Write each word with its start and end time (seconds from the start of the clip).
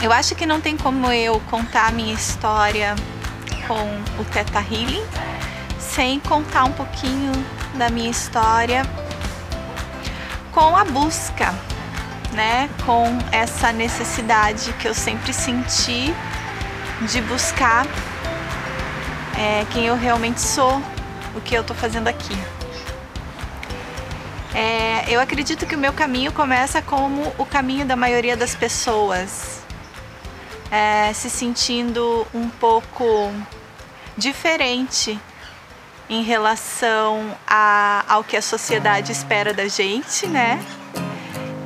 Eu 0.00 0.12
acho 0.12 0.36
que 0.36 0.46
não 0.46 0.60
tem 0.60 0.76
como 0.76 1.10
eu 1.10 1.40
contar 1.50 1.88
a 1.88 1.90
minha 1.90 2.14
história 2.14 2.94
com 3.66 4.20
o 4.20 4.24
Teta 4.24 4.60
Healing 4.60 5.04
sem 5.78 6.20
contar 6.20 6.64
um 6.64 6.72
pouquinho 6.72 7.32
da 7.74 7.90
minha 7.90 8.08
história 8.08 8.82
com 10.52 10.76
a 10.76 10.84
busca, 10.84 11.52
né? 12.32 12.70
Com 12.86 13.06
essa 13.32 13.72
necessidade 13.72 14.72
que 14.74 14.86
eu 14.86 14.94
sempre 14.94 15.32
senti 15.32 16.14
de 17.10 17.20
buscar 17.22 17.84
é, 19.36 19.66
quem 19.72 19.86
eu 19.86 19.96
realmente 19.96 20.40
sou, 20.40 20.80
o 21.34 21.40
que 21.40 21.54
eu 21.54 21.64
tô 21.64 21.74
fazendo 21.74 22.06
aqui. 22.06 22.36
É, 24.54 25.04
eu 25.08 25.20
acredito 25.20 25.66
que 25.66 25.74
o 25.74 25.78
meu 25.78 25.92
caminho 25.92 26.32
começa 26.32 26.80
como 26.80 27.32
o 27.36 27.44
caminho 27.44 27.84
da 27.84 27.96
maioria 27.96 28.36
das 28.36 28.54
pessoas, 28.54 29.62
é, 30.70 31.12
se 31.12 31.30
sentindo 31.30 32.26
um 32.34 32.48
pouco 32.48 33.32
diferente 34.16 35.18
em 36.08 36.22
relação 36.22 37.36
a, 37.46 38.04
ao 38.08 38.24
que 38.24 38.36
a 38.36 38.42
sociedade 38.42 39.12
espera 39.12 39.52
da 39.52 39.68
gente, 39.68 40.26
né? 40.26 40.64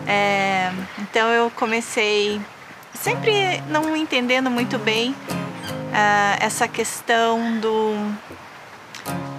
É, 0.06 0.72
então 0.98 1.28
eu 1.28 1.50
comecei 1.50 2.40
sempre 2.94 3.60
não 3.68 3.96
entendendo 3.96 4.50
muito 4.50 4.78
bem 4.78 5.10
uh, 5.10 6.36
essa 6.40 6.66
questão 6.66 7.58
do, 7.60 7.94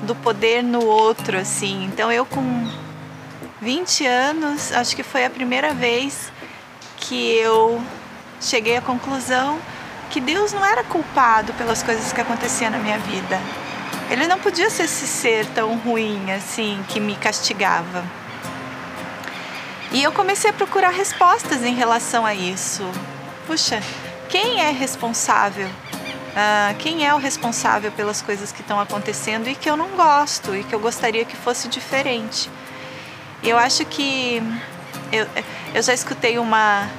do 0.04 0.16
poder 0.16 0.64
no 0.64 0.86
outro, 0.86 1.38
assim. 1.38 1.86
Então 1.86 2.12
eu 2.12 2.26
com 2.26 2.68
20 3.62 4.06
anos, 4.06 4.72
acho 4.72 4.96
que 4.96 5.04
foi 5.04 5.26
a 5.26 5.30
primeira 5.30 5.74
vez 5.74 6.32
que 6.98 7.36
eu 7.36 7.82
cheguei 8.44 8.78
à 8.78 8.82
conclusão 8.82 9.60
que 10.10 10.20
Deus 10.20 10.54
não 10.54 10.64
era 10.64 10.84
culpado 10.84 11.54
pelas 11.54 11.82
coisas 11.82 12.14
que 12.14 12.22
aconteciam 12.22 12.70
na 12.70 12.78
minha 12.78 13.00
vida. 13.00 13.40
Ele 14.10 14.28
não 14.28 14.38
podia 14.38 14.70
ser 14.70 14.84
esse 14.84 15.08
ser 15.08 15.46
tão 15.48 15.76
ruim 15.78 16.32
assim 16.32 16.84
que 16.90 17.00
me 17.00 17.16
castigava. 17.16 18.04
E 19.92 20.04
eu 20.04 20.12
comecei 20.12 20.50
a 20.50 20.54
procurar 20.54 20.90
respostas 20.90 21.64
em 21.64 21.74
relação 21.74 22.26
a 22.26 22.36
isso. 22.36 22.84
Puxa, 23.48 23.82
quem 24.30 24.62
é 24.62 24.72
responsável? 24.72 25.70
Ah, 26.36 26.74
quem 26.80 27.06
é 27.06 27.14
o 27.14 27.18
responsável 27.18 27.92
pelas 27.92 28.22
coisas 28.22 28.52
que 28.52 28.62
estão 28.62 28.80
acontecendo 28.80 29.48
e 29.48 29.56
que 29.56 29.70
eu 29.70 29.78
não 29.78 29.90
gosto 29.90 30.56
e 30.56 30.64
que 30.64 30.74
eu 30.74 30.80
gostaria 30.80 31.24
que 31.26 31.36
fosse 31.36 31.68
diferente? 31.68 32.50
Eu 33.44 33.58
acho 33.58 33.86
que 33.86 34.42
eu, 35.12 35.28
eu 35.76 35.84
já 35.84 35.94
escutei 35.94 36.40
uma 36.40 36.90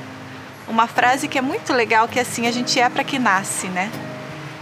uma 0.68 0.86
frase 0.86 1.28
que 1.28 1.38
é 1.38 1.42
muito 1.42 1.72
legal 1.72 2.08
que 2.08 2.18
é 2.18 2.22
assim 2.22 2.46
a 2.46 2.52
gente 2.52 2.78
é 2.80 2.88
para 2.88 3.04
que 3.04 3.18
nasce, 3.18 3.68
né? 3.68 3.90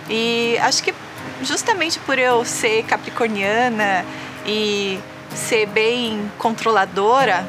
E 0.09 0.59
acho 0.61 0.83
que 0.83 0.95
justamente 1.43 1.99
por 2.01 2.19
eu 2.19 2.45
ser 2.45 2.85
capricorniana 2.85 4.05
e 4.47 4.99
ser 5.35 5.67
bem 5.67 6.31
controladora, 6.39 7.47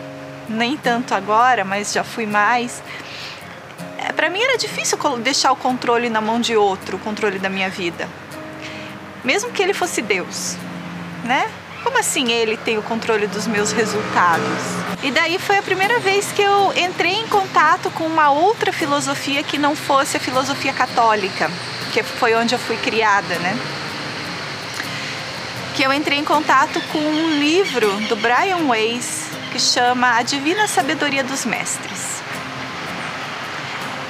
nem 0.48 0.78
tanto 0.78 1.14
agora, 1.14 1.64
mas 1.64 1.92
já 1.92 2.04
fui 2.04 2.26
mais. 2.26 2.82
É, 3.98 4.12
para 4.12 4.30
mim 4.30 4.42
era 4.42 4.58
difícil 4.58 4.98
deixar 5.20 5.52
o 5.52 5.56
controle 5.56 6.10
na 6.10 6.22
mão 6.22 6.40
de 6.40 6.56
outro, 6.56 6.98
o 6.98 7.00
controle 7.00 7.40
da 7.40 7.50
minha 7.50 7.70
vida. 7.70 8.08
Mesmo 9.24 9.52
que 9.52 9.62
ele 9.62 9.74
fosse 9.74 10.02
Deus, 10.02 10.58
né? 11.24 11.50
Como 11.84 12.00
assim 12.00 12.32
ele 12.32 12.58
tem 12.58 12.78
o 12.78 12.82
controle 12.82 13.28
dos 13.28 13.46
meus 13.46 13.72
resultados? 13.72 14.48
E 15.04 15.12
daí 15.12 15.38
foi 15.38 15.58
a 15.58 15.62
primeira 15.62 16.00
vez 16.00 16.32
que 16.32 16.42
eu 16.42 16.74
entrei 16.76 17.14
em 17.14 17.28
contato 17.28 17.92
com 17.92 18.06
uma 18.06 18.32
outra 18.32 18.72
filosofia 18.72 19.44
que 19.44 19.58
não 19.58 19.76
fosse 19.76 20.18
a 20.18 20.20
filosofia 20.20 20.72
católica, 20.72 21.52
que 21.92 22.02
foi 22.02 22.34
onde 22.36 22.56
eu 22.56 22.60
fui 22.60 22.78
criada, 22.78 23.38
né? 23.40 23.60
que 25.74 25.84
eu 25.84 25.92
entrei 25.92 26.20
em 26.20 26.24
contato 26.24 26.80
com 26.92 27.00
um 27.00 27.40
livro 27.40 27.92
do 28.08 28.16
Brian 28.16 28.68
Weiss 28.68 29.24
que 29.52 29.60
chama 29.60 30.18
A 30.18 30.22
Divina 30.22 30.68
Sabedoria 30.68 31.24
dos 31.24 31.46
Mestres. 31.46 32.23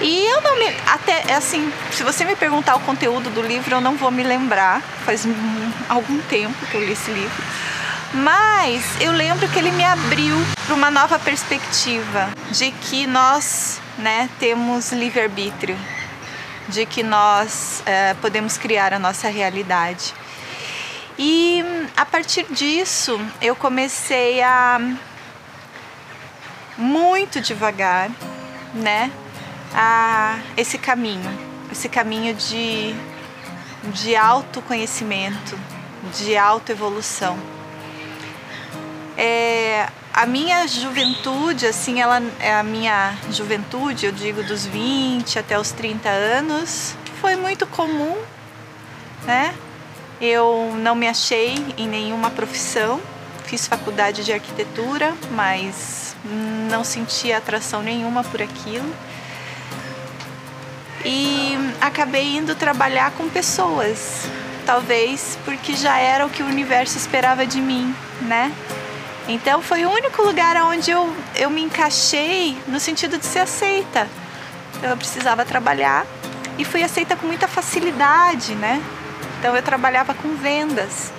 E 0.03 0.25
eu 0.25 0.41
não 0.41 0.59
me. 0.59 0.67
Até 0.85 1.33
assim, 1.33 1.71
se 1.91 2.03
você 2.03 2.25
me 2.25 2.35
perguntar 2.35 2.75
o 2.75 2.79
conteúdo 2.81 3.29
do 3.29 3.41
livro, 3.41 3.75
eu 3.75 3.81
não 3.81 3.95
vou 3.95 4.11
me 4.11 4.21
lembrar. 4.21 4.81
Faz 5.05 5.25
algum 5.87 6.19
tempo 6.23 6.53
que 6.65 6.75
eu 6.75 6.85
li 6.85 6.91
esse 6.91 7.09
livro. 7.09 7.43
Mas 8.13 8.83
eu 8.99 9.13
lembro 9.13 9.47
que 9.47 9.57
ele 9.57 9.71
me 9.71 9.83
abriu 9.83 10.35
para 10.65 10.75
uma 10.75 10.91
nova 10.91 11.17
perspectiva 11.17 12.29
de 12.51 12.69
que 12.71 13.07
nós 13.07 13.79
né, 13.97 14.29
temos 14.39 14.91
livre-arbítrio, 14.91 15.75
de 16.67 16.85
que 16.85 17.01
nós 17.01 17.81
é, 17.85 18.13
podemos 18.15 18.57
criar 18.57 18.93
a 18.93 18.99
nossa 18.99 19.29
realidade. 19.29 20.13
E 21.17 21.63
a 21.95 22.05
partir 22.05 22.45
disso 22.51 23.19
eu 23.41 23.55
comecei 23.55 24.41
a 24.43 24.79
muito 26.77 27.39
devagar, 27.39 28.11
né, 28.73 29.09
a 29.73 30.39
esse 30.55 30.77
caminho, 30.77 31.29
esse 31.71 31.89
caminho 31.89 32.33
de, 32.33 32.93
de 33.91 34.15
autoconhecimento, 34.15 35.57
de 36.17 36.37
autoevolução. 36.37 37.37
É, 39.17 39.87
a 40.13 40.25
minha 40.25 40.67
juventude, 40.67 41.65
assim, 41.65 41.99
ela 41.99 42.21
é 42.39 42.53
a 42.53 42.63
minha 42.63 43.15
juventude, 43.31 44.05
eu 44.05 44.11
digo 44.11 44.43
dos 44.43 44.65
20 44.65 45.39
até 45.39 45.59
os 45.59 45.71
30 45.71 46.09
anos, 46.09 46.95
foi 47.19 47.35
muito 47.35 47.65
comum, 47.67 48.15
né? 49.25 49.53
Eu 50.21 50.73
não 50.77 50.95
me 50.95 51.07
achei 51.07 51.55
em 51.77 51.87
nenhuma 51.87 52.29
profissão, 52.29 53.01
fiz 53.45 53.67
faculdade 53.67 54.23
de 54.23 54.31
arquitetura, 54.31 55.13
mas 55.31 56.15
não 56.69 56.83
sentia 56.83 57.37
atração 57.37 57.81
nenhuma 57.81 58.23
por 58.23 58.41
aquilo. 58.41 58.93
E 61.05 61.57
acabei 61.81 62.37
indo 62.37 62.55
trabalhar 62.55 63.11
com 63.11 63.27
pessoas, 63.29 64.25
talvez 64.65 65.37
porque 65.43 65.75
já 65.75 65.97
era 65.97 66.25
o 66.25 66.29
que 66.29 66.41
o 66.41 66.45
universo 66.45 66.97
esperava 66.97 67.45
de 67.45 67.59
mim, 67.59 67.93
né? 68.21 68.51
Então 69.27 69.61
foi 69.61 69.85
o 69.85 69.91
único 69.91 70.21
lugar 70.21 70.55
onde 70.63 70.91
eu, 70.91 71.13
eu 71.35 71.49
me 71.49 71.61
encaixei 71.61 72.57
no 72.67 72.79
sentido 72.79 73.17
de 73.17 73.25
ser 73.25 73.39
aceita. 73.39 74.07
Eu 74.81 74.97
precisava 74.97 75.45
trabalhar 75.45 76.05
e 76.57 76.65
fui 76.65 76.83
aceita 76.83 77.15
com 77.15 77.27
muita 77.27 77.47
facilidade, 77.47 78.55
né? 78.55 78.81
Então 79.39 79.55
eu 79.55 79.61
trabalhava 79.61 80.13
com 80.13 80.35
vendas. 80.35 81.11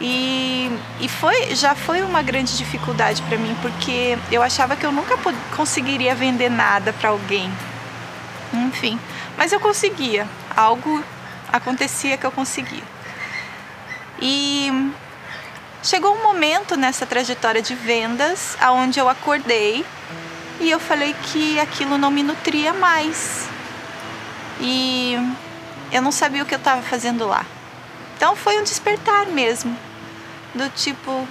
E, 0.00 0.70
e 1.00 1.08
foi, 1.08 1.54
já 1.54 1.74
foi 1.74 2.02
uma 2.02 2.22
grande 2.22 2.56
dificuldade 2.56 3.20
para 3.22 3.36
mim, 3.36 3.54
porque 3.60 4.16
eu 4.32 4.42
achava 4.42 4.74
que 4.74 4.86
eu 4.86 4.90
nunca 4.90 5.16
conseguiria 5.54 6.14
vender 6.14 6.48
nada 6.48 6.92
para 6.92 7.10
alguém. 7.10 7.52
Enfim, 8.52 8.98
mas 9.36 9.52
eu 9.52 9.60
conseguia. 9.60 10.26
Algo 10.56 11.02
acontecia 11.52 12.16
que 12.16 12.26
eu 12.26 12.32
conseguia. 12.32 12.82
E 14.20 14.92
chegou 15.82 16.14
um 16.14 16.22
momento 16.22 16.76
nessa 16.76 17.06
trajetória 17.06 17.62
de 17.62 17.74
vendas 17.74 18.56
aonde 18.60 18.98
eu 18.98 19.08
acordei 19.08 19.84
e 20.60 20.70
eu 20.70 20.78
falei 20.78 21.14
que 21.32 21.58
aquilo 21.58 21.96
não 21.96 22.10
me 22.10 22.22
nutria 22.22 22.72
mais. 22.74 23.48
E 24.60 25.16
eu 25.90 26.02
não 26.02 26.12
sabia 26.12 26.42
o 26.42 26.46
que 26.46 26.54
eu 26.54 26.58
estava 26.58 26.82
fazendo 26.82 27.26
lá. 27.26 27.46
Então 28.16 28.36
foi 28.36 28.60
um 28.60 28.62
despertar 28.62 29.26
mesmo, 29.26 29.74
do 30.54 30.68
tipo, 30.70 31.26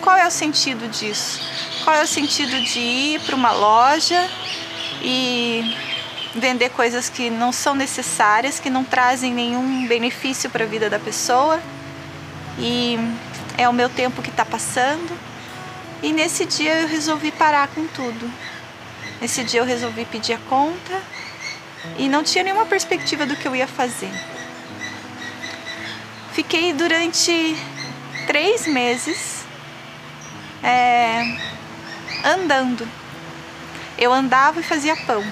qual 0.00 0.16
é 0.16 0.24
o 0.24 0.30
sentido 0.30 0.88
disso? 0.88 1.40
Qual 1.82 1.96
é 1.96 2.02
o 2.04 2.06
sentido 2.06 2.60
de 2.60 2.78
ir 2.78 3.20
para 3.22 3.34
uma 3.34 3.50
loja 3.50 4.30
e 5.02 5.76
vender 6.38 6.70
coisas 6.70 7.08
que 7.08 7.30
não 7.30 7.52
são 7.52 7.74
necessárias, 7.74 8.60
que 8.60 8.70
não 8.70 8.84
trazem 8.84 9.32
nenhum 9.32 9.86
benefício 9.86 10.50
para 10.50 10.64
a 10.64 10.66
vida 10.66 10.88
da 10.88 10.98
pessoa? 10.98 11.60
E 12.58 12.98
é 13.58 13.68
o 13.68 13.72
meu 13.72 13.88
tempo 13.88 14.22
que 14.22 14.30
está 14.30 14.44
passando. 14.44 15.18
E 16.02 16.12
nesse 16.12 16.44
dia 16.44 16.74
eu 16.80 16.88
resolvi 16.88 17.30
parar 17.30 17.68
com 17.68 17.86
tudo. 17.86 18.30
Nesse 19.20 19.44
dia 19.44 19.60
eu 19.60 19.64
resolvi 19.64 20.04
pedir 20.04 20.34
a 20.34 20.38
conta 20.48 21.02
e 21.98 22.08
não 22.08 22.22
tinha 22.22 22.44
nenhuma 22.44 22.66
perspectiva 22.66 23.24
do 23.24 23.36
que 23.36 23.46
eu 23.46 23.56
ia 23.56 23.66
fazer. 23.66 24.12
Fiquei 26.32 26.72
durante 26.72 27.56
três 28.26 28.66
meses 28.66 29.44
é, 30.62 31.22
andando. 32.24 32.86
Eu 33.96 34.12
andava 34.12 34.60
e 34.60 34.62
fazia 34.62 34.94
pão. 35.06 35.24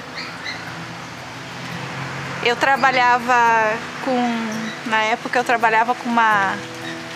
Eu 2.44 2.56
trabalhava 2.56 3.34
com, 4.04 4.90
na 4.90 5.02
época 5.02 5.38
eu 5.38 5.44
trabalhava 5.44 5.94
com 5.94 6.10
uma, 6.10 6.54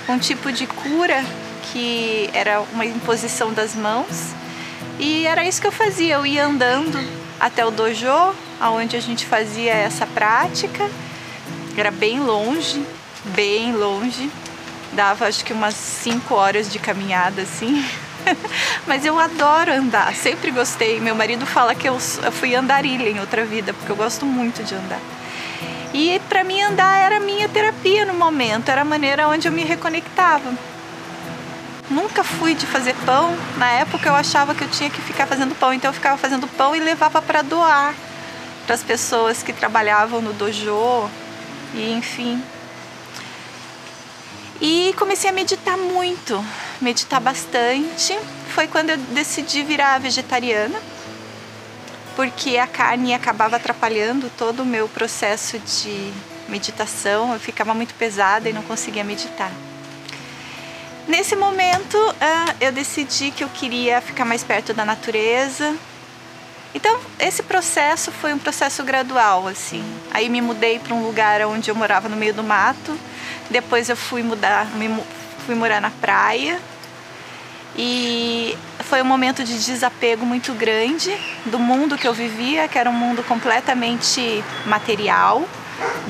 um 0.09 0.19
tipo 0.19 0.51
de 0.51 0.67
cura 0.67 1.23
que 1.71 2.31
era 2.33 2.63
uma 2.73 2.87
imposição 2.87 3.53
das 3.53 3.75
mãos 3.75 4.33
e 4.99 5.27
era 5.27 5.45
isso 5.45 5.61
que 5.61 5.67
eu 5.67 5.73
fazia. 5.73 6.15
Eu 6.15 6.25
ia 6.25 6.47
andando 6.47 6.99
até 7.39 7.65
o 7.65 7.71
dojo, 7.71 8.35
aonde 8.59 8.97
a 8.97 9.01
gente 9.01 9.27
fazia 9.27 9.75
essa 9.75 10.07
prática. 10.07 10.91
Era 11.77 11.91
bem 11.91 12.21
longe, 12.21 12.83
bem 13.27 13.73
longe. 13.75 14.31
Dava 14.95 15.27
acho 15.27 15.45
que 15.45 15.53
umas 15.53 15.75
5 15.75 16.35
horas 16.35 16.73
de 16.73 16.79
caminhada 16.79 17.43
assim. 17.43 17.85
Mas 18.89 19.05
eu 19.05 19.19
adoro 19.19 19.73
andar, 19.73 20.15
sempre 20.15 20.51
gostei. 20.51 21.01
Meu 21.01 21.15
marido 21.15 21.45
fala 21.45 21.75
que 21.75 21.87
eu, 21.87 21.99
eu 22.25 22.33
fui 22.33 22.55
andarilha 22.55 23.11
em 23.11 23.21
outra 23.21 23.45
vida, 23.45 23.75
porque 23.75 23.93
eu 23.93 23.97
gosto 23.97 24.25
muito 24.25 24.65
de 24.65 24.75
andar. 24.75 25.18
E 26.01 26.21
para 26.29 26.45
mim 26.45 26.63
andar 26.63 26.97
era 26.97 27.19
minha 27.19 27.49
terapia 27.49 28.05
no 28.05 28.15
momento, 28.15 28.69
era 28.69 28.83
a 28.83 28.85
maneira 28.85 29.27
onde 29.27 29.49
eu 29.49 29.53
me 29.53 29.65
reconectava. 29.65 30.55
Nunca 31.91 32.23
fui 32.23 32.55
de 32.55 32.67
fazer 32.67 32.95
pão. 33.05 33.37
Na 33.57 33.69
época 33.73 34.09
eu 34.09 34.15
achava 34.15 34.55
que 34.55 34.63
eu 34.63 34.71
tinha 34.71 34.89
que 34.89 35.01
ficar 35.03 35.27
fazendo 35.27 35.57
pão, 35.57 35.73
então 35.73 35.91
eu 35.91 35.93
ficava 35.93 36.17
fazendo 36.17 36.47
pão 36.47 36.77
e 36.77 36.79
levava 36.79 37.21
para 37.21 37.43
doar 37.43 37.97
para 38.65 38.77
as 38.77 38.83
pessoas 38.85 39.43
que 39.43 39.53
trabalhavam 39.53 40.23
no 40.23 40.33
dojo 40.33 41.11
e 41.75 41.91
enfim. 41.91 42.41
E 44.61 44.95
comecei 44.97 45.29
a 45.31 45.33
meditar 45.33 45.77
muito, 45.77 46.45
meditar 46.81 47.21
bastante. 47.21 48.17
Foi 48.55 48.69
quando 48.69 48.91
eu 48.91 48.99
decidi 48.99 49.65
virar 49.65 49.99
vegetariana, 49.99 50.79
porque 52.19 52.59
a 52.59 52.67
carne 52.67 53.15
acabava 53.15 53.55
atrapalhando 53.55 54.29
todo 54.37 54.65
o 54.65 54.67
meu 54.67 54.89
processo 54.89 55.57
de 55.57 56.13
meditação, 56.49 57.33
eu 57.33 57.39
ficava 57.39 57.73
muito 57.73 57.95
pesada 57.95 58.49
e 58.49 58.53
não 58.53 58.63
conseguia 58.63 59.05
meditar. 59.05 59.53
Nesse 61.07 61.37
momento, 61.37 61.97
uh, 61.97 62.57
eu 62.61 62.73
decidi 62.73 63.31
que 63.31 63.45
eu 63.45 63.49
queria 63.49 64.01
ficar 64.01 64.25
mais 64.25 64.43
perto 64.43 64.75
da 64.75 64.85
natureza. 64.85 65.77
Então, 66.75 66.99
esse 67.21 67.41
processo 67.45 68.11
foi 68.11 68.35
um 68.35 68.39
processo 68.39 68.83
gradual, 68.83 69.47
assim. 69.47 69.85
Aí 70.11 70.29
me 70.29 70.41
mudei 70.41 70.81
para 70.81 70.97
um 70.97 71.05
lugar 71.05 71.41
onde 71.43 71.71
eu 71.71 71.75
morava 71.77 72.09
no 72.09 72.17
meio 72.17 72.35
do 72.35 72.43
mato. 72.43 72.99
Depois 73.49 73.89
eu 73.89 73.97
fui 73.97 74.25
mudar, 74.25 74.67
fui 75.47 75.55
morar 75.55 75.81
na 75.81 75.91
praia. 75.91 76.59
E 77.81 78.59
foi 78.81 79.01
um 79.01 79.05
momento 79.05 79.45
de 79.45 79.65
desapego 79.65 80.27
muito 80.27 80.53
grande 80.53 81.17
do 81.47 81.59
mundo 81.61 81.97
que 81.97 82.09
eu 82.09 82.13
vivia, 82.13 82.67
que 82.67 82.77
era 82.77 82.91
um 82.91 82.93
mundo 82.93 83.23
completamente 83.23 84.43
material, 84.67 85.49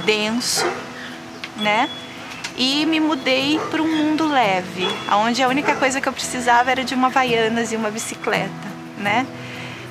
denso, 0.06 0.66
né? 1.58 1.90
e 2.58 2.84
me 2.86 2.98
mudei 2.98 3.60
para 3.70 3.80
um 3.80 3.96
mundo 3.96 4.26
leve, 4.26 4.88
onde 5.12 5.40
a 5.40 5.48
única 5.48 5.76
coisa 5.76 6.00
que 6.00 6.08
eu 6.08 6.12
precisava 6.12 6.72
era 6.72 6.82
de 6.82 6.92
uma 6.92 7.06
Havaianas 7.06 7.70
e 7.72 7.76
uma 7.76 7.88
bicicleta, 7.88 8.50
né? 8.98 9.24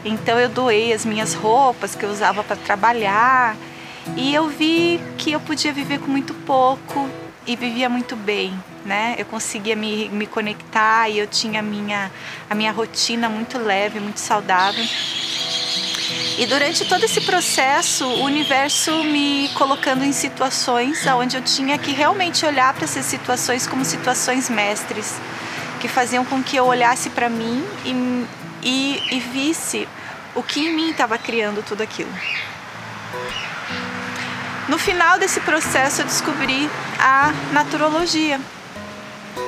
Então 0.03 0.38
eu 0.38 0.50
doei 0.50 0.91
as 0.91 1.06
minhas 1.06 1.33
roupas 1.33 1.95
que 1.95 2.03
eu 2.03 2.09
usava 2.09 2.44
para 2.44 2.57
trabalhar 2.57 3.56
e 4.18 4.35
eu 4.35 4.50
vi 4.50 5.00
que 5.18 5.31
eu 5.31 5.39
podia 5.39 5.71
viver 5.71 6.00
com 6.00 6.12
muito 6.12 6.33
pouco 6.33 7.09
e 7.45 7.56
vivia 7.56 7.88
muito 7.88 8.18
bem, 8.18 8.53
né? 8.88 9.16
Eu 9.18 9.25
conseguia 9.25 9.75
me, 9.75 10.07
me 10.10 10.25
conectar 10.25 11.10
e 11.10 11.19
eu 11.19 11.28
tinha 11.28 11.60
a 11.60 11.63
minha, 11.63 12.10
a 12.50 12.56
minha 12.56 12.72
rotina 12.72 13.28
muito 13.28 13.60
leve, 13.60 14.00
muito 14.00 14.19
saudável. 14.19 14.84
E 16.39 16.45
durante 16.45 16.86
todo 16.86 17.04
esse 17.04 17.19
processo, 17.22 18.06
o 18.06 18.24
universo 18.24 19.04
me 19.04 19.50
colocando 19.56 20.04
em 20.04 20.13
situações 20.13 21.06
onde 21.07 21.36
eu 21.36 21.42
tinha 21.42 21.78
que 21.78 21.92
realmente 21.92 22.45
olhar 22.45 22.74
para 22.74 22.86
essas 22.86 23.06
situações 23.06 23.68
como 23.68 23.84
situações 23.84 24.50
mestres, 24.50 25.16
que 25.81 25.88
faziam 25.88 26.24
com 26.24 26.42
que 26.42 26.56
eu 26.56 26.66
olhasse 26.66 27.10
para 27.10 27.30
mim 27.30 27.63
e, 27.83 28.25
e, 28.63 29.16
e 29.16 29.19
visse 29.19 29.88
o 30.33 30.42
que 30.42 30.62
em 30.62 30.74
mim 30.74 30.92
estava 30.92 31.18
criando 31.18 31.62
tudo 31.63 31.81
aquilo. 31.81 32.12
No 34.69 34.78
final 34.78 35.18
desse 35.18 35.40
processo, 35.42 36.01
eu 36.01 36.06
descobri 36.06 36.69
a 37.00 37.31
naturologia, 37.51 38.40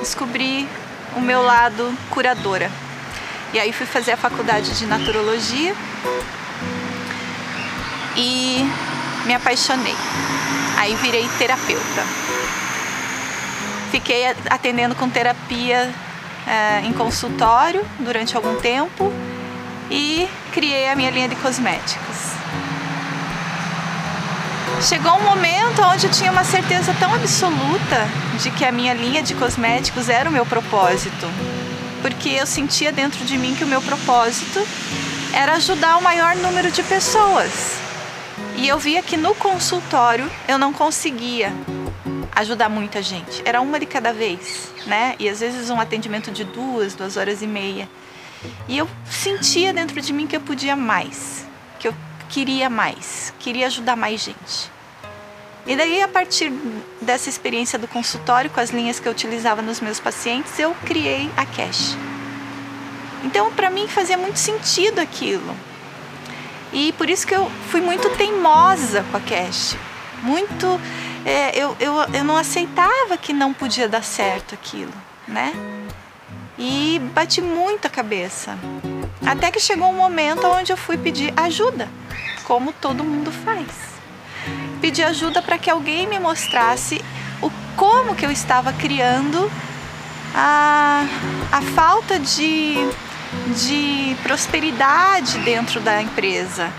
descobri 0.00 0.68
o 1.16 1.20
meu 1.20 1.42
lado 1.42 1.92
curadora. 2.10 2.70
E 3.52 3.58
aí 3.58 3.72
fui 3.72 3.86
fazer 3.86 4.12
a 4.12 4.16
faculdade 4.16 4.78
de 4.78 4.86
naturologia 4.86 5.74
e 8.16 8.64
me 9.26 9.34
apaixonei. 9.34 9.96
Aí 10.76 10.94
virei 10.96 11.28
terapeuta. 11.36 12.04
Fiquei 13.90 14.24
atendendo 14.48 14.94
com 14.94 15.10
terapia 15.10 15.92
é, 16.46 16.80
em 16.86 16.92
consultório 16.92 17.84
durante 17.98 18.36
algum 18.36 18.54
tempo 18.60 19.12
e 19.90 20.28
criei 20.52 20.88
a 20.88 20.94
minha 20.94 21.10
linha 21.10 21.28
de 21.28 21.34
cosméticos. 21.36 22.19
Chegou 24.82 25.12
um 25.12 25.22
momento 25.22 25.82
onde 25.82 26.06
eu 26.06 26.10
tinha 26.10 26.32
uma 26.32 26.42
certeza 26.42 26.94
tão 26.98 27.14
absoluta 27.14 28.08
de 28.40 28.50
que 28.50 28.64
a 28.64 28.72
minha 28.72 28.94
linha 28.94 29.22
de 29.22 29.34
cosméticos 29.34 30.08
era 30.08 30.28
o 30.28 30.32
meu 30.32 30.46
propósito, 30.46 31.26
porque 32.00 32.30
eu 32.30 32.46
sentia 32.46 32.90
dentro 32.90 33.22
de 33.26 33.36
mim 33.36 33.54
que 33.54 33.62
o 33.62 33.66
meu 33.66 33.82
propósito 33.82 34.66
era 35.34 35.52
ajudar 35.52 35.98
o 35.98 36.02
maior 36.02 36.34
número 36.36 36.70
de 36.70 36.82
pessoas. 36.82 37.78
E 38.56 38.66
eu 38.66 38.78
via 38.78 39.02
que 39.02 39.18
no 39.18 39.34
consultório 39.34 40.30
eu 40.48 40.56
não 40.56 40.72
conseguia 40.72 41.52
ajudar 42.34 42.70
muita 42.70 43.02
gente. 43.02 43.42
Era 43.44 43.60
uma 43.60 43.78
de 43.78 43.84
cada 43.84 44.14
vez, 44.14 44.72
né? 44.86 45.14
E 45.18 45.28
às 45.28 45.40
vezes 45.40 45.68
um 45.68 45.78
atendimento 45.78 46.30
de 46.30 46.42
duas, 46.42 46.94
duas 46.94 47.18
horas 47.18 47.42
e 47.42 47.46
meia. 47.46 47.86
E 48.66 48.78
eu 48.78 48.88
sentia 49.10 49.74
dentro 49.74 50.00
de 50.00 50.10
mim 50.10 50.26
que 50.26 50.36
eu 50.36 50.40
podia 50.40 50.74
mais, 50.74 51.46
queria 52.30 52.70
mais, 52.70 53.34
queria 53.38 53.66
ajudar 53.66 53.96
mais 53.96 54.20
gente. 54.20 54.70
E 55.66 55.76
daí, 55.76 56.02
a 56.02 56.08
partir 56.08 56.50
dessa 57.02 57.28
experiência 57.28 57.78
do 57.78 57.86
consultório, 57.86 58.50
com 58.50 58.60
as 58.60 58.70
linhas 58.70 58.98
que 58.98 59.06
eu 59.06 59.12
utilizava 59.12 59.60
nos 59.60 59.80
meus 59.80 60.00
pacientes, 60.00 60.58
eu 60.58 60.74
criei 60.86 61.30
a 61.36 61.44
Cash. 61.44 61.96
Então, 63.22 63.52
para 63.52 63.68
mim, 63.68 63.86
fazia 63.86 64.16
muito 64.16 64.38
sentido 64.38 65.00
aquilo. 65.00 65.54
E 66.72 66.92
por 66.92 67.10
isso 67.10 67.26
que 67.26 67.34
eu 67.34 67.50
fui 67.68 67.80
muito 67.80 68.08
teimosa 68.16 69.04
com 69.10 69.16
a 69.18 69.20
Cash. 69.20 69.76
Muito. 70.22 70.80
É, 71.24 71.56
eu, 71.58 71.76
eu, 71.78 71.94
eu 72.14 72.24
não 72.24 72.36
aceitava 72.36 73.18
que 73.18 73.32
não 73.32 73.52
podia 73.52 73.88
dar 73.88 74.02
certo 74.02 74.54
aquilo, 74.54 74.92
né? 75.28 75.52
E 76.62 76.98
bati 77.14 77.40
muito 77.40 77.86
a 77.86 77.90
cabeça. 77.90 78.58
Até 79.26 79.50
que 79.50 79.58
chegou 79.58 79.88
um 79.88 79.96
momento 79.96 80.46
onde 80.46 80.70
eu 80.70 80.76
fui 80.76 80.98
pedir 80.98 81.32
ajuda, 81.34 81.88
como 82.44 82.70
todo 82.70 83.02
mundo 83.02 83.32
faz. 83.32 83.66
Pedi 84.78 85.02
ajuda 85.02 85.40
para 85.40 85.56
que 85.56 85.70
alguém 85.70 86.06
me 86.06 86.18
mostrasse 86.18 87.02
o 87.40 87.50
como 87.76 88.14
que 88.14 88.26
eu 88.26 88.30
estava 88.30 88.74
criando 88.74 89.50
a, 90.34 91.06
a 91.50 91.62
falta 91.62 92.18
de 92.18 92.74
de 93.56 94.16
prosperidade 94.22 95.38
dentro 95.38 95.80
da 95.80 96.00
empresa. 96.00 96.70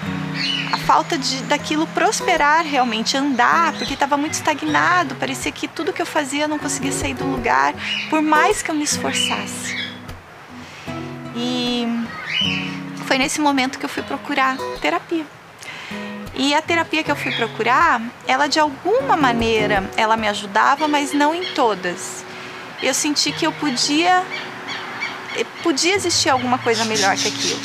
A 0.71 0.77
falta 0.77 1.17
de 1.17 1.43
daquilo 1.43 1.85
prosperar 1.87 2.65
realmente, 2.65 3.17
andar, 3.17 3.73
porque 3.73 3.93
estava 3.93 4.17
muito 4.17 4.33
estagnado, 4.33 5.15
parecia 5.15 5.51
que 5.51 5.67
tudo 5.67 5.93
que 5.93 6.01
eu 6.01 6.05
fazia 6.05 6.43
eu 6.43 6.47
não 6.47 6.57
conseguia 6.57 6.91
sair 6.91 7.13
do 7.13 7.25
lugar, 7.25 7.73
por 8.09 8.21
mais 8.21 8.61
que 8.61 8.71
eu 8.71 8.75
me 8.75 8.83
esforçasse. 8.83 9.75
E 11.35 11.85
foi 13.05 13.17
nesse 13.17 13.41
momento 13.41 13.77
que 13.77 13.85
eu 13.85 13.89
fui 13.89 14.03
procurar 14.03 14.57
terapia. 14.81 15.25
E 16.33 16.53
a 16.53 16.61
terapia 16.61 17.03
que 17.03 17.11
eu 17.11 17.15
fui 17.15 17.31
procurar, 17.33 18.01
ela 18.25 18.47
de 18.47 18.59
alguma 18.59 19.17
maneira, 19.17 19.89
ela 19.97 20.15
me 20.15 20.27
ajudava, 20.27 20.87
mas 20.87 21.13
não 21.13 21.35
em 21.35 21.43
todas. 21.53 22.23
Eu 22.81 22.93
senti 22.93 23.31
que 23.31 23.45
eu 23.45 23.51
podia 23.51 24.25
podia 25.63 25.93
existir 25.93 26.29
alguma 26.29 26.57
coisa 26.57 26.85
melhor 26.85 27.15
que 27.15 27.27
aquilo. 27.27 27.59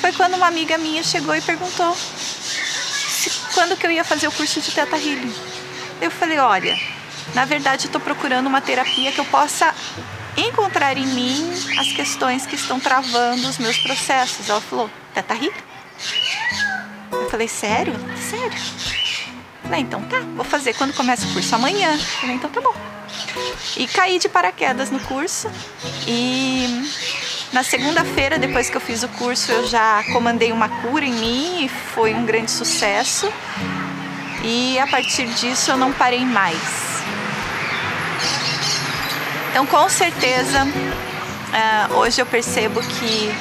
Foi 0.00 0.12
quando 0.12 0.34
uma 0.34 0.46
amiga 0.46 0.76
minha 0.78 1.02
chegou 1.02 1.34
e 1.34 1.40
perguntou 1.40 1.94
se, 1.94 3.30
quando 3.54 3.76
que 3.76 3.86
eu 3.86 3.90
ia 3.90 4.04
fazer 4.04 4.26
o 4.26 4.32
curso 4.32 4.60
de 4.60 4.70
Teta 4.72 4.96
Healing. 4.96 5.34
Eu 6.00 6.10
falei, 6.10 6.38
olha, 6.38 6.78
na 7.34 7.44
verdade 7.44 7.86
estou 7.86 8.00
procurando 8.00 8.46
uma 8.46 8.60
terapia 8.60 9.12
que 9.12 9.20
eu 9.20 9.24
possa 9.26 9.74
encontrar 10.36 10.96
em 10.96 11.06
mim 11.06 11.52
as 11.78 11.92
questões 11.92 12.46
que 12.46 12.56
estão 12.56 12.80
travando 12.80 13.48
os 13.48 13.58
meus 13.58 13.78
processos. 13.78 14.48
Ela 14.48 14.60
falou, 14.60 14.90
Teta 15.14 15.34
Healing? 15.34 15.52
Eu 17.12 17.30
falei, 17.30 17.46
sério? 17.46 17.94
Sério? 18.30 18.58
Falei, 19.62 19.80
então 19.80 20.02
tá, 20.02 20.20
vou 20.34 20.44
fazer 20.44 20.74
quando 20.74 20.92
começa 20.94 21.26
o 21.26 21.32
curso 21.32 21.54
amanhã. 21.54 21.96
Falei, 22.20 22.36
então 22.36 22.50
tá 22.50 22.60
bom. 22.60 22.74
E 23.76 23.86
caí 23.86 24.18
de 24.18 24.28
paraquedas 24.28 24.90
no 24.90 25.00
curso 25.00 25.50
e 26.06 26.88
na 27.52 27.62
segunda-feira, 27.62 28.38
depois 28.38 28.70
que 28.70 28.76
eu 28.76 28.80
fiz 28.80 29.02
o 29.02 29.08
curso, 29.08 29.52
eu 29.52 29.66
já 29.66 30.02
comandei 30.12 30.52
uma 30.52 30.68
cura 30.68 31.04
em 31.04 31.12
mim 31.12 31.64
e 31.64 31.68
foi 31.68 32.14
um 32.14 32.24
grande 32.24 32.50
sucesso. 32.50 33.30
E 34.42 34.78
a 34.78 34.86
partir 34.86 35.26
disso 35.26 35.70
eu 35.70 35.76
não 35.76 35.92
parei 35.92 36.24
mais. 36.24 36.58
Então, 39.50 39.66
com 39.66 39.88
certeza, 39.88 40.64
uh, 40.64 41.94
hoje 41.96 42.22
eu 42.22 42.26
percebo 42.26 42.80
que 42.80 43.34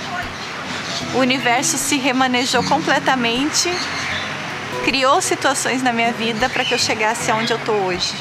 o 1.16 1.20
universo 1.20 1.78
se 1.78 1.98
remanejou 1.98 2.64
completamente 2.64 3.72
criou 4.84 5.22
situações 5.22 5.82
na 5.82 5.94
minha 5.94 6.12
vida 6.12 6.50
para 6.50 6.66
que 6.66 6.74
eu 6.74 6.80
chegasse 6.80 7.32
aonde 7.32 7.54
eu 7.54 7.60
tô 7.60 7.72
hoje. 7.72 8.14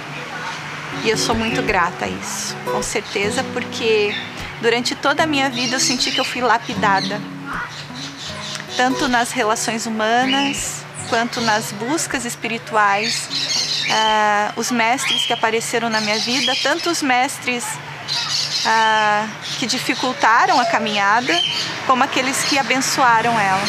E 1.02 1.08
eu 1.08 1.16
sou 1.16 1.34
muito 1.34 1.62
grata 1.62 2.04
a 2.04 2.08
isso, 2.08 2.54
com 2.64 2.82
certeza, 2.82 3.42
porque 3.54 4.14
durante 4.60 4.94
toda 4.94 5.22
a 5.22 5.26
minha 5.26 5.48
vida 5.48 5.76
eu 5.76 5.80
senti 5.80 6.10
que 6.10 6.20
eu 6.20 6.24
fui 6.24 6.42
lapidada, 6.42 7.18
tanto 8.76 9.08
nas 9.08 9.32
relações 9.32 9.86
humanas 9.86 10.82
quanto 11.08 11.40
nas 11.40 11.72
buscas 11.72 12.24
espirituais. 12.24 13.28
Uh, 13.90 14.60
os 14.60 14.70
mestres 14.70 15.24
que 15.24 15.32
apareceram 15.32 15.88
na 15.88 16.00
minha 16.00 16.18
vida, 16.18 16.54
tanto 16.62 16.90
os 16.90 17.02
mestres 17.02 17.64
uh, 17.64 19.28
que 19.58 19.66
dificultaram 19.66 20.60
a 20.60 20.66
caminhada, 20.66 21.34
como 21.86 22.04
aqueles 22.04 22.44
que 22.44 22.58
abençoaram 22.58 23.38
ela. 23.40 23.62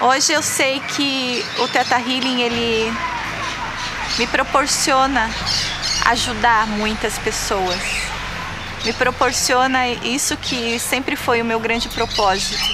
Hoje 0.00 0.32
eu 0.32 0.42
sei 0.42 0.80
que 0.80 1.44
o 1.58 1.68
Teta 1.68 1.96
Healing 1.96 2.40
ele 2.40 2.92
me 4.18 4.26
proporciona 4.26 5.30
ajudar 6.08 6.66
muitas 6.66 7.18
pessoas. 7.18 7.78
Me 8.84 8.92
proporciona 8.94 9.88
isso 9.88 10.36
que 10.38 10.78
sempre 10.78 11.16
foi 11.16 11.42
o 11.42 11.44
meu 11.44 11.60
grande 11.60 11.88
propósito. 11.88 12.64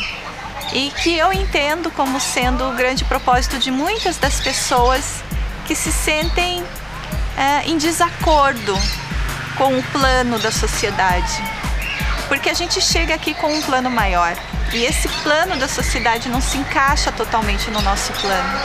E 0.73 0.91
que 1.03 1.17
eu 1.19 1.33
entendo 1.33 1.91
como 1.91 2.21
sendo 2.21 2.69
o 2.69 2.75
grande 2.75 3.05
propósito 3.05 3.59
de 3.59 3.71
muitas 3.71 4.19
das 4.19 4.41
pessoas 4.41 5.23
que 5.67 5.75
se 5.75 5.91
sentem 5.91 6.65
é, 7.37 7.69
em 7.69 7.77
desacordo 7.77 8.79
com 9.57 9.79
o 9.79 9.83
plano 9.85 10.39
da 10.39 10.53
sociedade. 10.53 11.43
Porque 12.29 12.51
a 12.51 12.55
gente 12.55 12.81
chega 12.81 13.15
aqui 13.15 13.35
com 13.35 13.53
um 13.53 13.63
plano 13.63 13.91
maior. 13.91 14.37
E 14.75 14.85
esse 14.85 15.09
plano 15.23 15.57
da 15.57 15.69
sociedade 15.69 16.29
não 16.29 16.41
se 16.41 16.59
encaixa 16.59 17.13
totalmente 17.13 17.71
no 17.71 17.81
nosso 17.81 18.13
plano. 18.15 18.59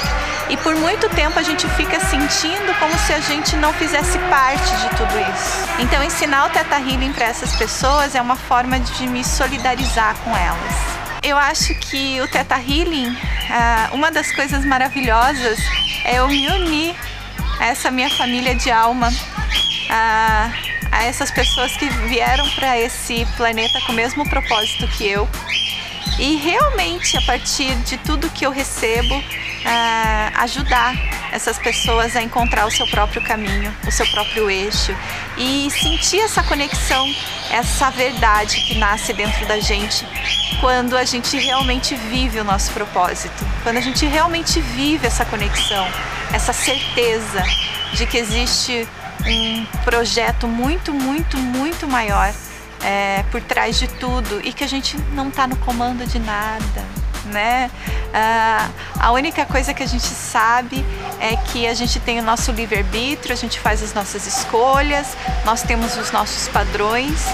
E 0.49 0.57
por 0.57 0.75
muito 0.75 1.07
tempo 1.09 1.37
a 1.37 1.43
gente 1.43 1.69
fica 1.69 1.99
sentindo 1.99 2.73
como 2.79 2.97
se 2.97 3.13
a 3.13 3.19
gente 3.19 3.55
não 3.55 3.71
fizesse 3.73 4.17
parte 4.27 4.75
de 4.77 4.89
tudo 4.97 5.13
isso. 5.31 5.69
Então 5.77 6.03
ensinar 6.03 6.47
o 6.47 6.49
Teta 6.49 6.77
Healing 6.77 7.13
para 7.13 7.27
essas 7.27 7.55
pessoas 7.55 8.15
é 8.15 8.21
uma 8.21 8.35
forma 8.35 8.79
de 8.79 9.05
me 9.05 9.23
solidarizar 9.23 10.15
com 10.23 10.35
elas. 10.35 10.73
Eu 11.21 11.37
acho 11.37 11.75
que 11.75 12.19
o 12.21 12.27
Teta 12.27 12.55
Healing, 12.55 13.15
ah, 13.51 13.89
uma 13.91 14.09
das 14.09 14.31
coisas 14.31 14.65
maravilhosas 14.65 15.59
é 16.03 16.15
eu 16.17 16.27
me 16.27 16.49
unir 16.49 16.95
a 17.59 17.67
essa 17.67 17.91
minha 17.91 18.09
família 18.09 18.55
de 18.55 18.71
alma, 18.71 19.13
a, 19.91 20.49
a 20.91 21.03
essas 21.03 21.29
pessoas 21.29 21.77
que 21.77 21.87
vieram 22.07 22.49
para 22.55 22.79
esse 22.79 23.27
planeta 23.37 23.79
com 23.85 23.91
o 23.91 23.95
mesmo 23.95 24.27
propósito 24.27 24.87
que 24.87 25.07
eu 25.07 25.29
e 26.18 26.36
realmente 26.36 27.18
a 27.18 27.22
partir 27.22 27.75
de 27.77 27.98
tudo 27.98 28.29
que 28.29 28.46
eu 28.46 28.51
recebo 28.51 29.15
uh, 29.15 30.39
ajudar 30.39 30.96
essas 31.32 31.58
pessoas 31.58 32.15
a 32.15 32.22
encontrar 32.22 32.65
o 32.65 32.72
seu 32.72 32.88
próprio 32.88 33.22
caminho, 33.22 33.74
o 33.88 33.91
seu 33.91 34.06
próprio 34.08 34.50
eixo. 34.50 34.96
E 35.38 35.70
sentir 35.72 36.20
essa 36.20 36.44
conexão, 36.44 37.06
essa 37.51 37.89
verdade 37.89 38.60
que 38.62 38.75
nasce 38.75 39.13
dentro 39.13 39.46
da 39.46 39.60
gente 39.60 40.06
quando 40.60 40.98
a 40.98 41.06
gente 41.06 41.38
realmente 41.38 41.96
vive 41.96 42.39
o 42.39 42.44
nosso 42.44 42.72
propósito, 42.74 43.46
quando 43.63 43.77
a 43.77 43.82
gente 43.82 44.06
realmente 44.06 44.60
vive 44.60 45.08
essa 45.08 45.24
conexão, 45.24 45.88
essa 46.34 46.51
certeza 46.51 47.41
de 47.94 48.06
que 48.06 48.18
existe 48.18 48.86
um 49.25 49.65
projeto 49.86 50.48
muito, 50.48 50.94
muito, 50.94 51.38
muito 51.38 51.88
maior 51.88 52.34
é, 52.83 53.24
por 53.31 53.41
trás 53.41 53.77
de 53.77 53.88
tudo 53.88 54.41
e 54.43 54.53
que 54.53 54.63
a 54.63 54.67
gente 54.67 54.98
não 55.13 55.29
está 55.29 55.48
no 55.48 55.55
comando 55.57 56.05
de 56.05 56.19
nada, 56.19 56.86
né? 57.25 57.69
Ah, 58.13 58.69
a 59.00 59.12
única 59.12 59.45
coisa 59.45 59.74
que 59.74 59.83
a 59.83 59.88
gente 59.88 60.07
sabe 60.07 60.83
é 61.19 61.36
que 61.36 61.67
a 61.67 61.74
gente 61.74 62.00
tem 62.00 62.19
o 62.19 62.24
nosso 62.24 62.51
livre-arbítrio, 62.51 63.33
a 63.33 63.38
gente 63.38 63.59
faz 63.59 63.83
as 63.83 63.93
nossas 63.93 64.25
escolhas, 64.25 65.15
nós 65.45 65.62
temos 65.62 65.98
os 65.98 66.12
nossos 66.12 66.48
padrões, 66.48 67.25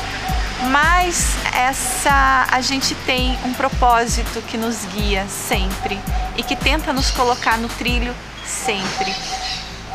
mas 0.72 1.36
essa 1.54 2.48
a 2.52 2.62
gente 2.62 2.96
tem 3.06 3.38
um 3.46 3.54
propósito 3.54 4.42
que 4.44 4.58
nos 4.58 4.86
guia 4.86 5.25
sempre 5.28 6.00
e 6.36 6.44
que 6.44 6.56
tenta 6.56 6.92
nos 6.92 7.12
colocar 7.12 7.58
no 7.58 7.70
trilho 7.70 8.14
sempre. 8.46 9.14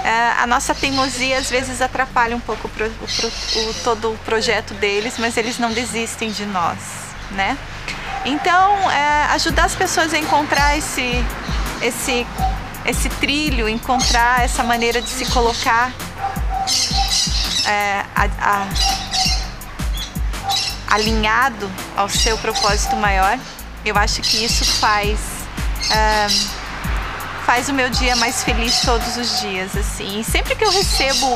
É, 0.04 0.42
a 0.42 0.47
nossa 0.47 0.75
teimosia 0.75 1.38
às 1.38 1.50
vezes 1.50 1.83
atrapalha 1.83 2.35
um 2.35 2.40
pouco 2.40 2.69
o, 2.69 2.83
o, 2.83 3.71
o, 3.71 3.75
todo 3.85 4.12
o 4.12 4.19
projeto 4.19 4.73
deles, 4.75 5.14
mas 5.19 5.37
eles 5.37 5.59
não 5.59 5.73
desistem 5.73 6.30
de 6.30 6.47
nós, 6.47 6.78
né? 7.33 7.59
Então, 8.25 8.90
é, 8.90 9.25
ajudar 9.33 9.64
as 9.64 9.75
pessoas 9.75 10.12
a 10.14 10.19
encontrar 10.19 10.76
esse, 10.76 11.25
esse, 11.83 12.26
esse 12.85 13.09
trilho, 13.09 13.69
encontrar 13.69 14.42
essa 14.42 14.62
maneira 14.62 15.00
de 15.00 15.09
se 15.09 15.26
colocar 15.26 15.92
é, 17.66 18.04
a, 18.14 18.25
a, 18.40 18.66
alinhado 20.95 21.71
ao 21.97 22.09
seu 22.09 22.37
propósito 22.38 22.97
maior, 22.97 23.38
eu 23.85 23.97
acho 23.97 24.21
que 24.23 24.45
isso 24.45 24.64
faz 24.64 25.19
é, 25.90 26.26
faz 27.50 27.69
o 27.69 27.73
meu 27.73 27.90
dia 27.90 28.14
mais 28.14 28.45
feliz 28.45 28.80
todos 28.83 29.16
os 29.16 29.40
dias, 29.40 29.76
assim. 29.76 30.23
Sempre 30.23 30.54
que 30.54 30.64
eu 30.64 30.71
recebo 30.71 31.26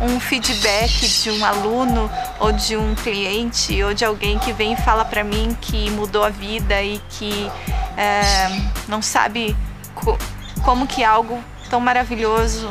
um 0.00 0.18
feedback 0.18 1.06
de 1.06 1.30
um 1.30 1.44
aluno 1.44 2.10
ou 2.40 2.50
de 2.52 2.74
um 2.74 2.94
cliente 2.94 3.82
ou 3.82 3.92
de 3.92 4.02
alguém 4.02 4.38
que 4.38 4.50
vem 4.50 4.72
e 4.72 4.76
fala 4.78 5.04
para 5.04 5.22
mim 5.22 5.54
que 5.60 5.90
mudou 5.90 6.24
a 6.24 6.30
vida 6.30 6.82
e 6.82 6.98
que 7.10 7.50
é, 7.98 8.48
não 8.88 9.02
sabe 9.02 9.54
co 9.94 10.16
como 10.64 10.86
que 10.86 11.04
algo 11.04 11.38
tão 11.68 11.80
maravilhoso 11.80 12.70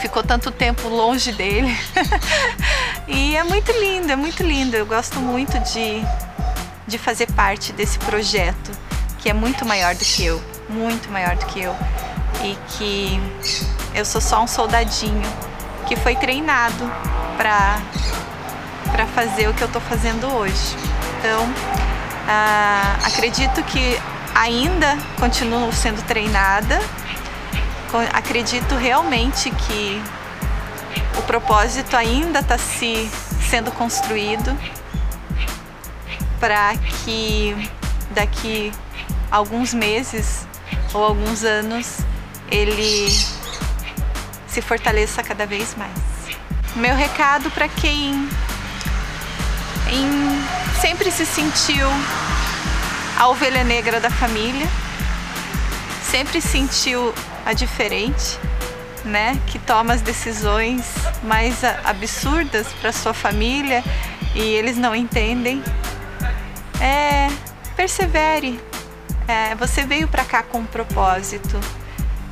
ficou 0.00 0.22
tanto 0.22 0.50
tempo 0.50 0.88
longe 0.88 1.30
dele. 1.32 1.78
e 3.06 3.36
é 3.36 3.44
muito 3.44 3.70
lindo, 3.70 4.10
é 4.10 4.16
muito 4.16 4.42
lindo. 4.42 4.74
Eu 4.74 4.86
gosto 4.86 5.20
muito 5.20 5.60
de, 5.60 6.02
de 6.86 6.96
fazer 6.96 7.30
parte 7.32 7.70
desse 7.70 7.98
projeto 7.98 8.70
que 9.18 9.28
é 9.28 9.34
muito 9.34 9.66
maior 9.66 9.94
do 9.94 10.02
que 10.06 10.24
eu 10.24 10.51
muito 10.72 11.10
maior 11.10 11.36
do 11.36 11.46
que 11.46 11.60
eu 11.60 11.76
e 12.42 12.56
que 12.68 13.20
eu 13.94 14.04
sou 14.04 14.20
só 14.20 14.42
um 14.42 14.46
soldadinho 14.46 15.22
que 15.86 15.96
foi 15.96 16.16
treinado 16.16 16.90
para 17.36 17.78
para 18.90 19.06
fazer 19.06 19.48
o 19.48 19.54
que 19.54 19.62
eu 19.62 19.66
estou 19.66 19.80
fazendo 19.80 20.26
hoje. 20.26 20.76
Então, 21.18 21.48
ah, 22.28 22.98
acredito 23.04 23.62
que 23.64 23.98
ainda 24.34 24.98
continuo 25.18 25.72
sendo 25.72 26.02
treinada. 26.02 26.80
Acredito 28.12 28.74
realmente 28.74 29.50
que 29.50 30.02
o 31.18 31.22
propósito 31.22 31.96
ainda 31.96 32.40
está 32.40 32.56
se 32.56 33.10
sendo 33.50 33.70
construído 33.72 34.56
para 36.40 36.74
que 37.04 37.70
daqui 38.10 38.72
alguns 39.30 39.74
meses 39.74 40.46
ou 40.94 41.04
alguns 41.04 41.44
anos 41.44 41.98
ele 42.50 43.08
se 44.46 44.60
fortaleça 44.60 45.22
cada 45.22 45.46
vez 45.46 45.74
mais. 45.74 45.92
Meu 46.76 46.94
recado 46.94 47.50
para 47.50 47.68
quem 47.68 48.28
em, 49.90 50.80
sempre 50.80 51.10
se 51.10 51.24
sentiu 51.24 51.88
a 53.18 53.28
ovelha 53.28 53.64
negra 53.64 54.00
da 54.00 54.10
família, 54.10 54.66
sempre 56.10 56.40
sentiu 56.40 57.14
a 57.44 57.52
diferente, 57.52 58.38
né, 59.04 59.38
que 59.46 59.58
toma 59.58 59.94
as 59.94 60.00
decisões 60.00 60.84
mais 61.22 61.62
absurdas 61.84 62.66
para 62.80 62.92
sua 62.92 63.14
família 63.14 63.82
e 64.34 64.40
eles 64.40 64.76
não 64.76 64.94
entendem. 64.94 65.62
É, 66.80 67.28
persevere, 67.76 68.60
é, 69.32 69.54
você 69.54 69.82
veio 69.82 70.06
para 70.06 70.24
cá 70.24 70.42
com 70.42 70.58
um 70.58 70.66
propósito 70.66 71.58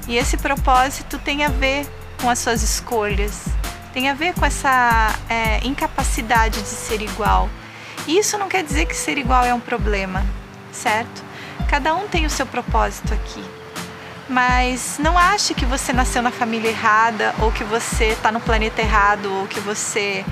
e 0.07 0.19
esse 0.19 0.37
propósito 0.37 1.19
tem 1.19 1.45
a 1.45 1.49
ver 1.49 1.87
com 2.21 2.29
as 2.29 2.39
suas 2.39 2.63
escolhas, 2.63 3.47
tem 3.95 4.11
a 4.11 4.15
ver 4.15 4.35
com 4.35 4.45
essa 4.45 5.15
é, 5.27 5.67
incapacidade 5.67 6.61
de 6.61 6.69
ser 6.69 7.01
igual. 7.01 7.49
E 8.07 8.19
isso 8.19 8.37
não 8.37 8.49
quer 8.49 8.63
dizer 8.63 8.85
que 8.85 8.95
ser 8.95 9.17
igual 9.17 9.45
é 9.45 9.55
um 9.55 9.61
problema, 9.61 10.27
certo? 10.73 11.25
Cada 11.71 11.95
um 11.95 12.07
tem 12.07 12.27
o 12.27 12.31
seu 12.31 12.45
propósito 12.45 13.15
aqui. 13.15 13.43
Mas 14.29 14.99
não 14.99 15.17
ache 15.17 15.55
que 15.55 15.65
você 15.65 15.93
nasceu 15.93 16.21
na 16.21 16.31
família 16.31 16.69
errada, 16.69 17.35
ou 17.39 17.51
que 17.51 17.65
você 17.65 18.09
está 18.09 18.31
no 18.31 18.41
planeta 18.41 18.81
errado, 18.81 19.33
ou 19.33 19.47
que 19.47 19.59
você 19.61 20.25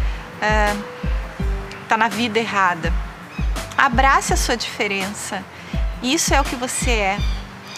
está 1.85 1.95
é, 1.95 1.99
na 1.99 2.09
vida 2.09 2.39
errada. 2.39 2.93
Abrace 3.77 4.33
a 4.33 4.37
sua 4.37 4.57
diferença 4.57 5.43
isso 6.03 6.33
é 6.33 6.41
o 6.41 6.45
que 6.45 6.57
você 6.57 6.91
é. 6.91 7.19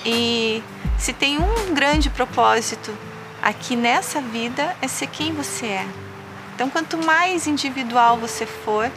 E 0.04 0.62
se 0.98 1.12
tem 1.12 1.38
um 1.38 1.74
grande 1.74 2.10
propósito 2.10 2.96
aqui 3.42 3.76
nessa 3.76 4.20
vida 4.20 4.76
é 4.82 4.88
ser 4.88 5.06
quem 5.06 5.32
você 5.32 5.66
é. 5.66 5.86
Então, 6.54 6.68
quanto 6.68 6.98
mais 6.98 7.46
individual 7.46 8.18
você 8.18 8.44
for, 8.44 8.90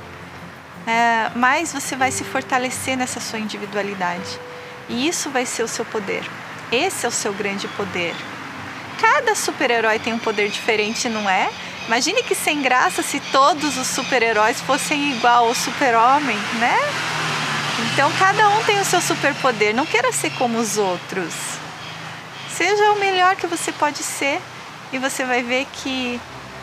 é, 0.85 1.29
mais 1.35 1.71
você 1.71 1.95
vai 1.95 2.11
se 2.11 2.23
fortalecer 2.23 2.97
nessa 2.97 3.19
sua 3.19 3.39
individualidade. 3.39 4.39
E 4.89 5.07
isso 5.07 5.29
vai 5.29 5.45
ser 5.45 5.63
o 5.63 5.67
seu 5.67 5.85
poder. 5.85 6.23
Esse 6.71 7.05
é 7.05 7.09
o 7.09 7.11
seu 7.11 7.33
grande 7.33 7.67
poder. 7.69 8.13
cada 8.99 9.35
super-herói 9.35 9.99
tem 9.99 10.13
um 10.13 10.19
poder 10.19 10.49
diferente, 10.49 11.09
não 11.09 11.29
é? 11.29 11.49
Imagine 11.87 12.23
que 12.23 12.35
sem 12.35 12.61
graça 12.61 13.01
se 13.01 13.19
todos 13.19 13.77
os 13.77 13.87
super-heróis 13.87 14.61
fossem 14.61 15.11
igual 15.11 15.47
ao 15.47 15.55
super-homem, 15.55 16.37
né? 16.59 16.77
Então 17.79 18.11
cada 18.19 18.49
um 18.49 18.63
tem 18.63 18.79
o 18.79 18.85
seu 18.85 19.01
superpoder, 19.01 19.75
não 19.75 19.85
queira 19.85 20.11
ser 20.11 20.31
como 20.31 20.59
os 20.59 20.77
outros. 20.77 21.33
Seja 22.49 22.91
o 22.91 22.99
melhor 22.99 23.35
que 23.35 23.47
você 23.47 23.71
pode 23.71 24.03
ser 24.03 24.39
e 24.91 24.99
você 24.99 25.25
vai 25.25 25.41
ver 25.41 25.65
que 25.73 26.21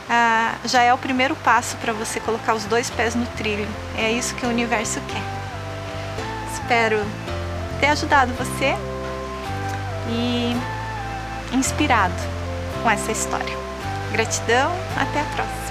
ah, 0.08 0.54
já 0.64 0.82
é 0.82 0.94
o 0.94 0.98
primeiro 0.98 1.34
passo 1.36 1.76
para 1.78 1.92
você 1.92 2.20
colocar 2.20 2.54
os 2.54 2.64
dois 2.64 2.90
pés 2.90 3.14
no 3.14 3.26
trilho. 3.26 3.68
É 3.96 4.10
isso 4.10 4.34
que 4.34 4.46
o 4.46 4.48
universo 4.48 5.00
quer. 5.08 5.22
Espero 6.52 7.04
ter 7.80 7.86
ajudado 7.86 8.32
você 8.34 8.76
e 10.08 10.56
inspirado 11.52 12.14
com 12.82 12.90
essa 12.90 13.10
história. 13.10 13.56
Gratidão, 14.12 14.72
até 14.96 15.20
a 15.20 15.24
próxima! 15.24 15.69